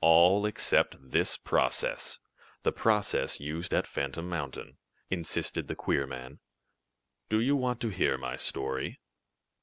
"All 0.00 0.46
except 0.46 0.96
this 1.10 1.36
process 1.36 2.18
the 2.62 2.72
process 2.72 3.40
used 3.40 3.74
at 3.74 3.86
Phantom 3.86 4.26
Mountain," 4.26 4.78
insisted 5.10 5.68
the 5.68 5.76
queer 5.76 6.06
man. 6.06 6.38
"Do 7.28 7.40
you 7.42 7.56
want 7.56 7.82
to 7.82 7.90
hear 7.90 8.16
my 8.16 8.36
story?" 8.36 9.00